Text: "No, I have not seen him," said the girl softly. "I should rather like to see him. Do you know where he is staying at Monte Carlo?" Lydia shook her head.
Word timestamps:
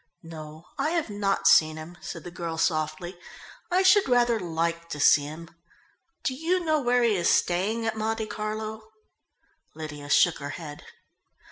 "No, 0.23 0.65
I 0.79 0.89
have 0.89 1.11
not 1.11 1.47
seen 1.47 1.77
him," 1.77 1.95
said 2.01 2.23
the 2.23 2.31
girl 2.31 2.57
softly. 2.57 3.19
"I 3.69 3.83
should 3.83 4.09
rather 4.09 4.39
like 4.39 4.89
to 4.89 4.99
see 4.99 5.25
him. 5.25 5.47
Do 6.23 6.33
you 6.33 6.65
know 6.65 6.81
where 6.81 7.03
he 7.03 7.15
is 7.15 7.29
staying 7.29 7.85
at 7.85 7.95
Monte 7.95 8.25
Carlo?" 8.25 8.81
Lydia 9.75 10.09
shook 10.09 10.39
her 10.39 10.49
head. 10.57 10.83